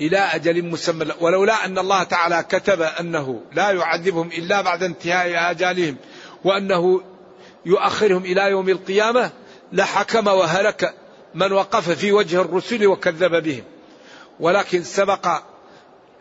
[0.01, 5.97] إلى أجل مسمى ولولا أن الله تعالى كتب أنه لا يعذبهم إلا بعد انتهاء آجالهم
[6.43, 7.01] وأنه
[7.65, 9.31] يؤخرهم إلى يوم القيامة
[9.73, 10.93] لحكم وهلك
[11.35, 13.63] من وقف في وجه الرسل وكذب بهم.
[14.39, 15.27] ولكن سبق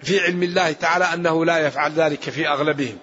[0.02, 2.98] في علم الله تعالى أنه لا يفعل ذلك في أغلبهم.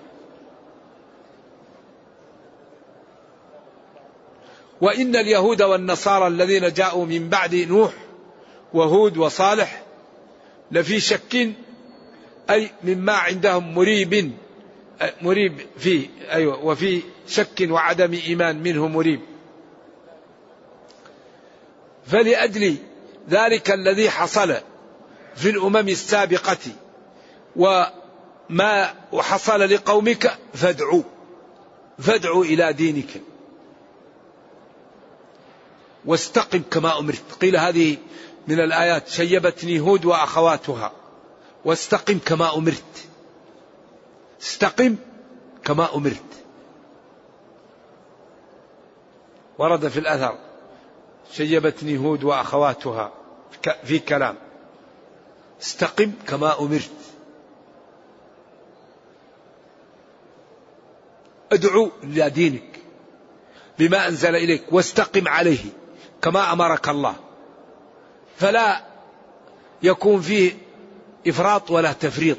[4.82, 7.92] وإن اليهود والنصارى الذين جاءوا من بعد نوح
[8.74, 9.87] وهود وصالح
[10.72, 11.50] لفي شك
[12.50, 14.32] أي مما عندهم مريب
[15.22, 19.22] مريب فيه أيوة وفي شك وعدم إيمان منه مريب.
[22.08, 22.76] فلأجل
[23.30, 24.56] ذلك الذي حصل
[25.36, 26.58] في الأمم السابقة
[27.56, 31.04] وما حصل لقومك فادعوا
[32.00, 33.22] فادعوا إلى دينك.
[36.06, 37.24] واستقم كما أمرت.
[37.42, 37.98] قيل هذه
[38.48, 40.92] من الآيات شيبتني هود وأخواتها.
[41.66, 43.08] واستقم كما أمرت.
[44.42, 44.96] استقم
[45.66, 46.24] كما أمرت.
[49.58, 50.38] ورد في الأثر
[51.32, 53.12] شيبتني هود وأخواتها.
[53.84, 54.36] في كلام.
[55.62, 56.92] استقم كما أمرت.
[61.52, 62.80] ادعو إلى دينك
[63.80, 64.64] بما أنزل إليك.
[64.72, 65.66] واستقم عليه.
[66.22, 67.27] كما أمرك الله.
[68.38, 68.84] فلا
[69.84, 70.54] يكون فيه
[71.28, 72.38] إفراط ولا تفريط.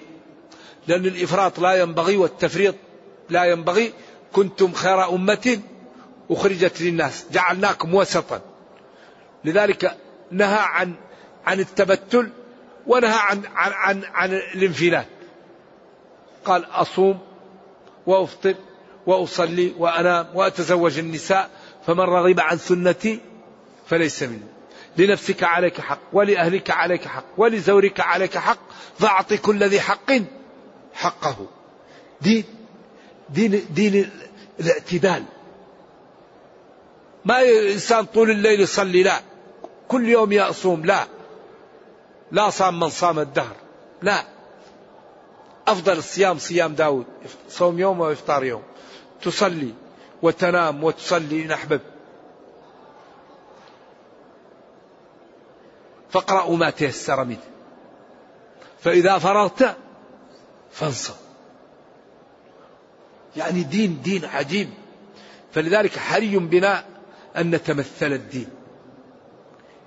[0.86, 2.74] لأن الإفراط لا ينبغي والتفريط
[3.30, 3.92] لا ينبغي.
[4.32, 5.60] كنتم خير أمة
[6.30, 7.26] أخرجت للناس.
[7.32, 8.40] جعلناكم وسطا.
[9.44, 9.96] لذلك
[10.30, 10.94] نهى عن
[11.46, 12.30] عن التبتل
[12.86, 15.06] ونهى عن عن عن, عن الانفلات.
[16.44, 17.18] قال أصوم
[18.06, 18.54] وأفطر
[19.06, 21.50] وأصلي وأنام وأتزوج النساء
[21.86, 23.20] فمن رغب عن سنتي
[23.86, 24.57] فليس مني.
[24.98, 28.58] لنفسك عليك حق ولأهلك عليك حق ولزورك عليك حق
[28.98, 30.12] فأعط كل ذي حق
[30.94, 31.46] حقه.
[32.20, 32.44] دين
[33.30, 34.10] دين دين
[34.60, 35.24] الاعتدال.
[37.24, 37.42] ما
[37.72, 39.20] إنسان طول الليل يصلي؟ لا.
[39.88, 41.06] كل يوم يصوم؟ لا.
[42.32, 43.56] لا صام من صام الدهر؟
[44.02, 44.24] لا.
[45.68, 47.06] أفضل الصيام صيام داود.
[47.48, 48.62] صوم يوم وإفطار يوم.
[49.22, 49.74] تصلي
[50.22, 51.97] وتنام وتصلي إن أحببت.
[56.10, 57.44] فاقرأوا ما تيسر منه.
[58.80, 59.76] فإذا فرغت
[60.72, 61.14] فانصب
[63.36, 64.68] يعني دين دين عجيب.
[65.52, 66.84] فلذلك حري بنا
[67.36, 68.48] أن نتمثل الدين.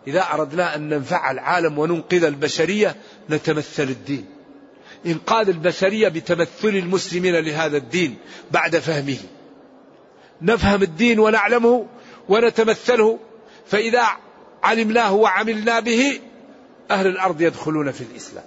[0.07, 2.95] إذا أردنا أن ننفع العالم وننقذ البشرية
[3.29, 4.25] نتمثل الدين.
[5.05, 8.17] إنقاذ البشرية بتمثل المسلمين لهذا الدين
[8.51, 9.17] بعد فهمه.
[10.41, 11.87] نفهم الدين ونعلمه
[12.29, 13.19] ونتمثله.
[13.67, 14.07] فإذا
[14.63, 16.21] علمناه وعملنا به
[16.91, 18.43] أهل الأرض يدخلون في الإسلام.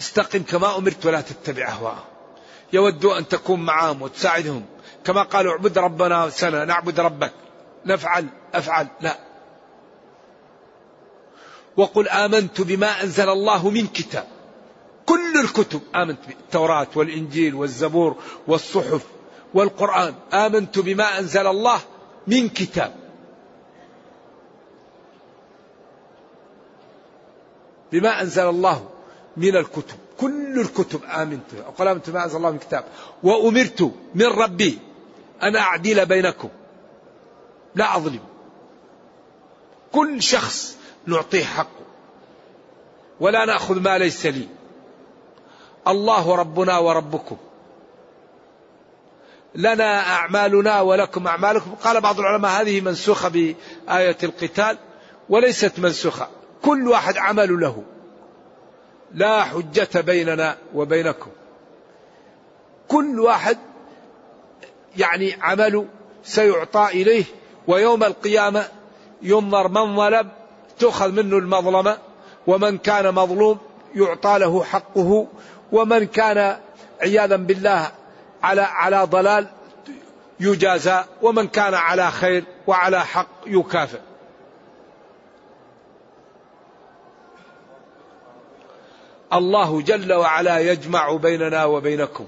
[0.00, 2.04] استقم كما أمرت ولا تتبع أهواءهم.
[2.72, 4.64] يودوا أن تكون معهم وتساعدهم.
[5.04, 7.32] كما قالوا اعبد ربنا سنة نعبد ربك.
[7.86, 8.86] نفعل أفعل.
[9.00, 9.18] لا.
[11.76, 14.26] وقل آمنت بما أنزل الله من كتاب.
[15.06, 19.06] كل الكتب آمنت بالتوراة والإنجيل والزبور والصحف.
[19.54, 20.14] والقرآن.
[20.32, 21.80] آمنت بما أنزل الله
[22.26, 22.94] من كتاب.
[27.92, 28.88] بما أنزل الله
[29.36, 29.96] من الكتب.
[30.20, 31.54] كل الكتب آمنت.
[31.66, 32.84] أقول آمنت بما أنزل الله من كتاب.
[33.22, 34.78] وأمرت من ربي
[35.42, 36.48] أن أعدل بينكم.
[37.74, 38.20] لا أظلم.
[39.92, 40.76] كل شخص
[41.06, 41.86] نعطيه حقه.
[43.20, 44.48] ولا نأخذ ما ليس لي.
[45.88, 47.36] الله ربنا وربكم.
[49.56, 51.74] لنا أعمالنا ولكم أعمالكم.
[51.84, 54.78] قال بعض العلماء هذه منسوخة بآية القتال
[55.28, 56.28] وليست منسوخة.
[56.62, 57.82] كل واحد عمل له.
[59.14, 61.30] لا حجة بيننا وبينكم.
[62.88, 63.58] كل واحد
[64.96, 65.86] يعني عمله
[66.24, 67.24] سيعطى إليه
[67.68, 68.68] ويوم القيامة
[69.22, 70.28] ينظر من ظلم
[70.78, 71.98] تؤخذ منه المظلمة
[72.46, 73.58] ومن كان مظلوم
[73.94, 75.26] يعطى له حقه
[75.72, 76.56] ومن كان
[77.00, 77.90] عياذا بالله
[78.46, 79.48] على على ضلال
[80.40, 84.00] يجازى ومن كان على خير وعلى حق يكافئ.
[89.32, 92.26] الله جل وعلا يجمع بيننا وبينكم.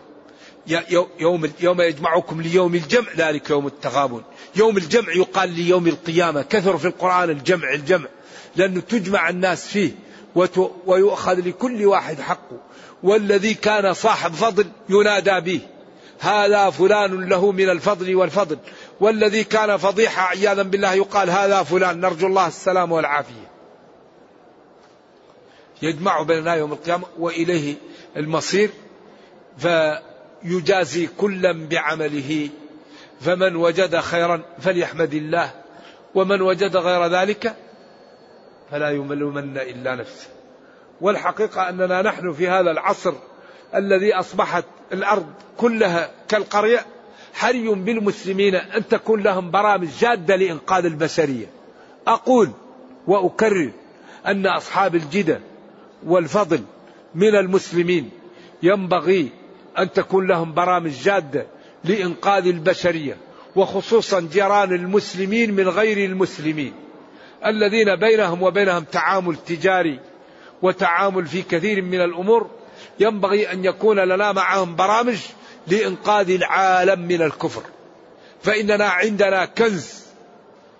[1.20, 4.22] يوم يوم يجمعكم ليوم الجمع ذلك يوم التغابن.
[4.56, 6.42] يوم الجمع يقال ليوم القيامة.
[6.42, 8.08] كثر في القرآن الجمع الجمع.
[8.56, 9.90] لأنه تجمع الناس فيه
[10.86, 12.58] ويؤخذ لكل واحد حقه.
[13.02, 15.60] والذي كان صاحب فضل ينادى به.
[16.20, 18.58] هذا فلان له من الفضل والفضل.
[19.00, 22.00] والذي كان فضيحة عياذا بالله يقال هذا فلان.
[22.00, 23.48] نرجو الله السلام والعافية.
[25.82, 27.74] يجمع بيننا يوم القيامة وإليه
[28.16, 28.70] المصير.
[29.58, 32.48] فيجازي كلا بعمله.
[33.20, 35.50] فمن وجد خيرا فليحمد الله.
[36.14, 37.56] ومن وجد غير ذلك
[38.70, 40.26] فلا يملمن إلا نفسه.
[41.00, 43.14] والحقيقة أننا نحن في هذا العصر
[43.74, 46.86] الذي أصبحت الأرض كلها كالقرية
[47.34, 51.46] حري بالمسلمين أن تكون لهم برامج جادة لإنقاذ البشرية.
[52.06, 52.50] أقول
[53.06, 53.70] وأكرر
[54.26, 55.40] أن أصحاب الجدة
[56.06, 56.60] والفضل
[57.14, 58.10] من المسلمين
[58.62, 59.28] ينبغي
[59.78, 61.46] أن تكون لهم برامج جادة
[61.84, 63.16] لإنقاذ البشرية
[63.56, 66.72] وخصوصا جيران المسلمين من غير المسلمين.
[67.46, 70.00] الذين بينهم وبينهم تعامل تجاري
[70.62, 72.50] وتعامل في كثير من الأمور
[73.00, 75.18] ينبغي أن يكون لنا معهم برامج
[75.66, 77.62] لإنقاذ العالم من الكفر.
[78.42, 80.02] فإننا عندنا كنز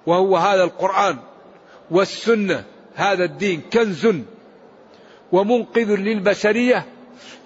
[0.06, 1.18] وهو هذا القرآن
[1.90, 4.08] والسنة هذا الدين كنز
[5.32, 6.86] ومنقذ للبشرية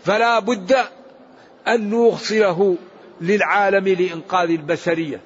[0.05, 0.77] فلا بد
[1.69, 2.77] أن نوصله
[3.21, 5.21] للعالم لإنقاذ البشرية.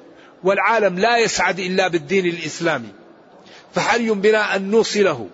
[0.44, 2.88] والعالم لا يسعد إلا بالدين الإسلامي.
[3.74, 5.28] فحري بنا أن نوصله.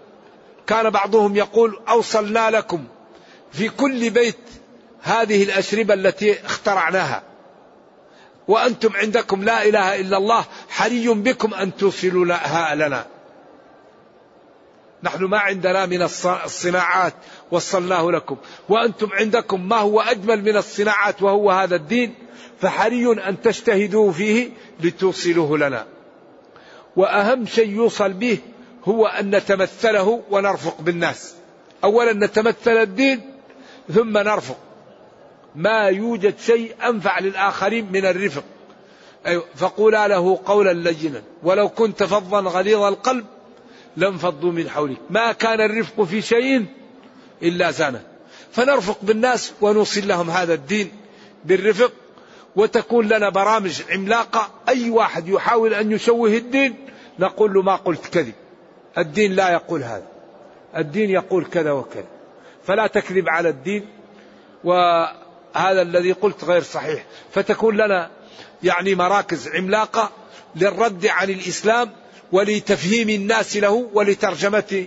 [0.67, 2.85] كان بعضهم يقول أوصلنا لكم.
[3.53, 4.37] في كل بيت
[5.03, 7.23] هذه الأشربة التي اخترعناها.
[8.49, 12.25] وأنتم عندكم لا إله إلا الله حري بكم أن توصلوا
[12.75, 13.07] لنا.
[15.03, 16.03] نحن ما عندنا من
[16.45, 17.15] الصناعات
[17.51, 18.37] وصلناه لكم.
[18.69, 22.15] وأنتم عندكم ما هو أجمل من الصناعات وهو هذا الدين.
[22.61, 24.51] فحري أن تجتهدوا فيه
[24.81, 25.87] لتوصلوه لنا.
[26.97, 28.39] وأهم شيء يوصل به
[28.85, 31.35] هو أن نتمثله ونرفق بالناس.
[31.85, 33.32] أولا نتمثل الدين
[33.89, 34.57] ثم نرفق.
[35.57, 38.45] ما يوجد شيء أنفع للآخرين من الرفق.
[39.27, 41.23] أيوة فقولا له قولا لينا.
[41.43, 43.25] ولو كنت فظا غليظ القلب
[43.97, 44.97] لانفضوا من حولك.
[45.11, 46.67] ما كان الرفق في شيء
[47.43, 48.03] إلا زانه.
[48.53, 50.93] فنرفق بالناس ونوصل لهم هذا الدين
[51.45, 51.93] بالرفق
[52.57, 54.51] وتكون لنا برامج عملاقة.
[54.69, 56.75] أي واحد يحاول أن يشوه الدين
[57.19, 58.35] نقول له ما قلت كذب.
[58.99, 60.07] الدين لا يقول هذا.
[60.77, 62.07] الدين يقول كذا وكذا.
[62.67, 63.89] فلا تكذب على الدين
[64.65, 67.05] وهذا الذي قلت غير صحيح.
[67.35, 68.11] فتكون لنا
[68.63, 70.11] يعني مراكز عملاقة
[70.57, 71.91] للرد عن الإسلام
[72.33, 74.87] ولتفهيم الناس له ولترجمة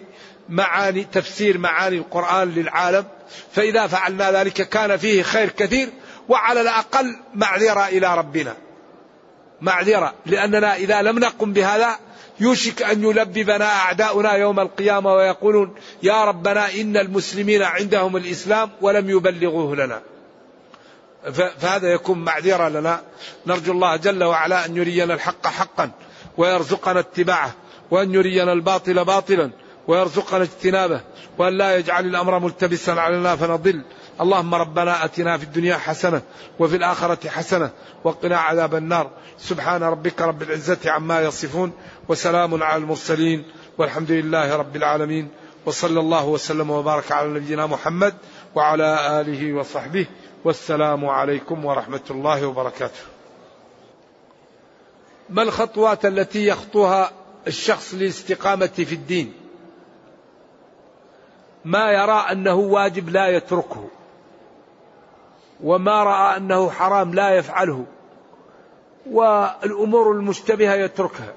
[0.49, 3.05] معاني تفسير معاني القرآن للعالم.
[3.51, 5.89] فإذا فعلنا ذلك كان فيه خير كثير
[6.29, 8.55] وعلى الأقل معذرة إلى ربنا.
[9.61, 11.99] معذرة لأننا إذا لم نقم بهذا
[12.39, 19.75] يوشك أن يلببنا أعداؤنا يوم القيامة ويقولون يا ربنا إن المسلمين عندهم الإسلام ولم يبلغوه
[19.75, 20.01] لنا.
[21.33, 23.01] فهذا يكون معذرة لنا.
[23.47, 25.91] نرجو الله جل وعلا أن يرينا الحق حقا
[26.37, 27.53] ويرزقنا اتباعه
[27.91, 29.51] وأن يرينا الباطل باطلا
[29.87, 31.01] ويرزقنا اجتنابه
[31.37, 33.81] وأن لا يجعل الأمر ملتبسا علينا فنضل.
[34.21, 36.21] اللهم ربنا أتنا في الدنيا حسنة
[36.59, 37.69] وفي الآخرة حسنة
[38.03, 39.09] وقنا عذاب النار.
[39.37, 41.71] سبحان ربك رب العزة عما يصفون
[42.07, 43.45] وسلام على المرسلين
[43.77, 45.29] والحمد لله رب العالمين.
[45.65, 48.13] وصلى الله وسلم وبارك على نبينا محمد
[48.55, 50.07] وعلى آله وصحبه.
[50.43, 53.01] والسلام عليكم ورحمة الله وبركاته.
[55.29, 57.11] ما الخطوات التي يخطوها
[57.47, 59.33] الشخص للاستقامة في الدين؟
[61.65, 63.89] ما يرى أنه واجب لا يتركه.
[65.63, 67.85] وما رأى أنه حرام لا يفعله
[69.11, 71.33] والأمور المشتبهة يتركها.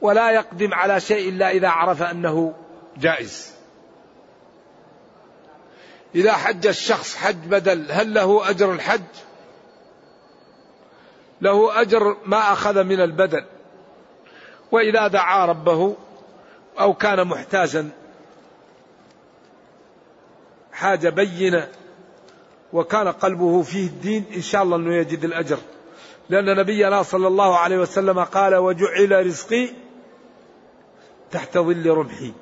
[0.00, 2.54] ولا يقدم على شيء إلا إذا عرف أنه
[2.96, 3.54] جائز.
[6.14, 9.02] إذا حج الشخص حج بدل هل له أجر الحج؟
[11.40, 13.44] له أجر ما أخذ من البدل.
[14.72, 15.96] وإذا دعا ربه
[16.80, 17.90] أو كان محتاجا
[20.74, 21.68] حاجة بينة
[22.72, 25.58] وكان قلبه فيه الدين إن شاء الله أنه يجد الأجر
[26.28, 29.68] لأن نبينا صلى الله عليه وسلم قال وجعل رزقي
[31.30, 32.32] تحت ظل رمحي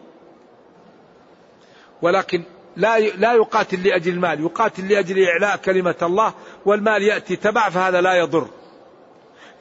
[2.03, 2.43] ولكن
[2.77, 6.35] لا لا يقاتل لأجل المال، يقاتل لأجل إعلاء كلمة الله
[6.67, 8.49] والمال يأتي تبع فهذا لا يضر.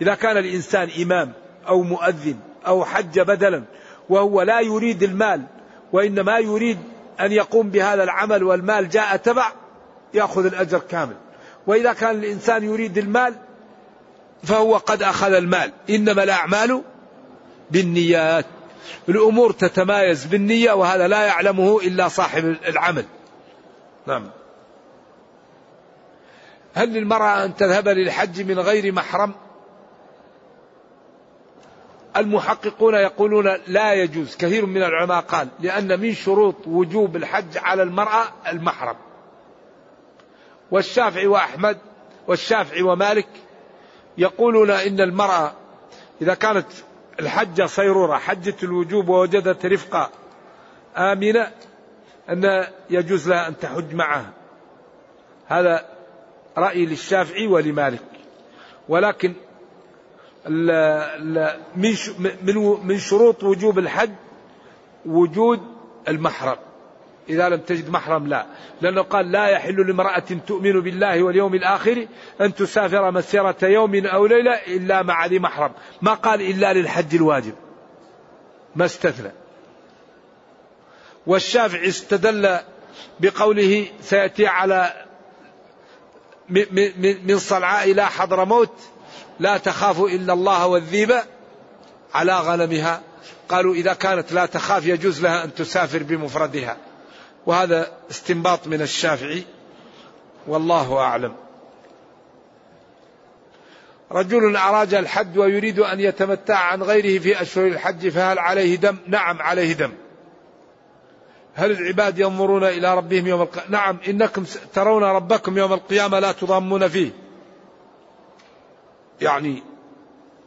[0.02, 1.34] إذا كان الإنسان إمام
[1.68, 3.64] أو مؤذن أو حج بدلا
[4.10, 5.44] وهو لا يريد المال
[5.94, 6.78] وإنما يريد
[7.20, 9.52] أن يقوم بهذا العمل والمال جاء تبع
[10.14, 11.16] يأخذ الأجر كامل.
[11.68, 13.36] وإذا كان الإنسان يريد المال
[14.44, 16.82] فهو قد أخذ المال، إنما الأعمال
[17.72, 18.46] بالنيات.
[19.10, 23.06] الأمور تتمايز بالنية وهذا لا يعلمه إلا صاحب العمل
[24.08, 24.30] نعم
[26.74, 29.34] هل للمرأة أن تذهب للحج من غير محرم
[32.18, 34.36] المحققون يقولون لا يجوز.
[34.38, 38.96] كثير من العلماء قال لأن من شروط وجوب الحج على المرأة المحرم.
[40.72, 41.78] والشافعي وأحمد
[42.28, 43.28] والشافعي ومالك
[44.18, 45.54] يقولون إن المرأة
[46.22, 46.68] إذا كانت
[47.20, 50.10] الحجة صيرورة حجة الوجوب ووجدت رفقة
[50.98, 51.52] آمنة
[52.30, 54.30] أن يجوز لها أن تحج معها.
[55.48, 55.86] هذا
[56.58, 58.04] رأي للشافعي ولمالك.
[58.90, 59.34] ولكن
[62.84, 64.12] من شروط وجوب الحج
[65.06, 65.60] وجود
[66.08, 66.58] المحرم.
[67.30, 68.46] إذا لم تجد محرم لا.
[68.82, 72.08] لأنه قال لا يحل لامرأة تؤمن بالله واليوم الآخر
[72.42, 75.72] أن تسافر مسيرة يوم أو ليلة إلا مع ذي محرم.
[76.02, 77.54] ما قال إلا للحج الواجب.
[78.76, 79.32] ما استثنى.
[81.28, 82.60] والشافعي استدل
[83.20, 84.94] بقوله سيأتي على
[87.24, 88.74] من صنعاء إلى حضرموت
[89.42, 91.14] لا تخاف إلا الله والذيب
[92.14, 93.02] على غنمها
[93.50, 96.78] قالوا إذا كانت لا تخاف يجوز لها أن تسافر بمفردها
[97.46, 99.44] وهذا استنباط من الشافعي
[100.48, 101.34] والله أعلم.
[104.12, 109.42] رجل اراج الحج ويريد أن يتمتع عن غيره في أشهر الحج فهل عليه دم؟ نعم
[109.42, 109.92] عليه دم.
[111.56, 116.88] هل العباد ينظرون إلى ربهم يوم القيامة نعم إنكم ترون ربكم يوم القيامة لا تضامون
[116.88, 117.12] فيه
[119.22, 119.64] يعني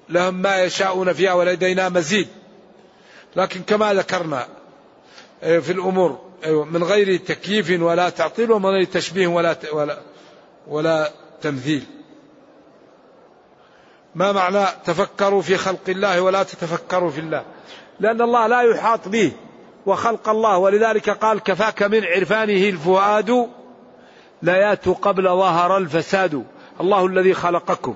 [0.09, 2.29] لهم ما يشاءون فيها ولدينا مزيد.
[3.37, 4.47] لكن كما ذكرنا
[5.43, 9.99] آه، في الأمور أيوة، من غير تكييف ولا تعطيل ومن غير تشبيه ولا ولا
[10.69, 11.11] ولا
[11.43, 11.85] تمثيل.
[14.15, 17.45] ما معنى تفكروا في خلق الله ولا تتفكروا في الله؟
[18.01, 19.33] لأن الله لا يحاط به
[19.87, 23.49] وخلق الله ولذلك قال كفاك من عرفانه الفؤاد
[24.43, 24.57] لا
[25.03, 26.45] قبل ظهر الفساد.
[26.81, 27.95] الله الذي خلقكم.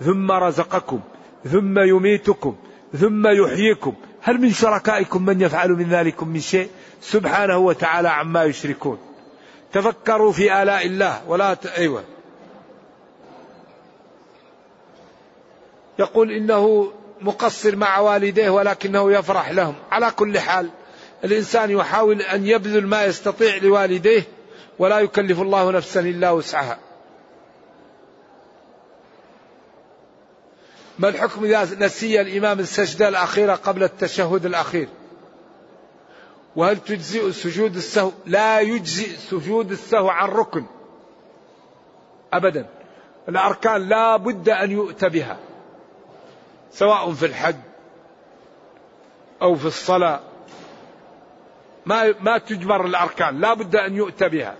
[0.00, 1.00] ثم رزقكم
[1.44, 2.56] ثم يميتكم
[2.92, 3.94] ثم يحييكم.
[4.20, 6.70] هل من شركائكم من يفعل من ذلك من شيء؟
[7.00, 8.98] سبحانه وتعالى عما يشركون.
[9.72, 11.66] تفكروا في آلاء الله ولا ت...
[11.66, 12.04] أيوة.
[15.98, 19.74] يقول إنه مقصر مع والديه ولكنه يفرح لهم.
[19.90, 20.70] على كل حال
[21.24, 24.22] الإنسان يحاول أن يبذل ما يستطيع لوالديه
[24.78, 26.78] ولا يكلف الله نفسا إلا وسعها.
[30.98, 34.88] ما الحكم إذا نسي الإمام السجدة الأخيرة قبل التشهد الأخير؟
[36.56, 40.64] وهل تجزئ سجود السهو؟ لا يجزئ سجود السهو عن ركن.
[42.32, 42.66] أبدا.
[43.28, 45.38] الأركان لا بد أن يؤتى بها.
[46.72, 47.56] سواء في الحج
[49.42, 50.20] أو في الصلاة.
[51.86, 53.40] ما ما تجبر الأركان.
[53.40, 54.56] لا بد أن يؤتى بها.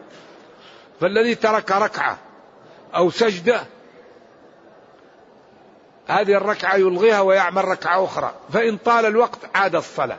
[1.00, 2.18] فالذي ترك ركعة
[2.94, 3.66] أو سجدة
[6.06, 8.34] هذه الركعة يلغيها ويعمل ركعة أخرى.
[8.52, 10.18] فإن طال الوقت عاد الصلاة.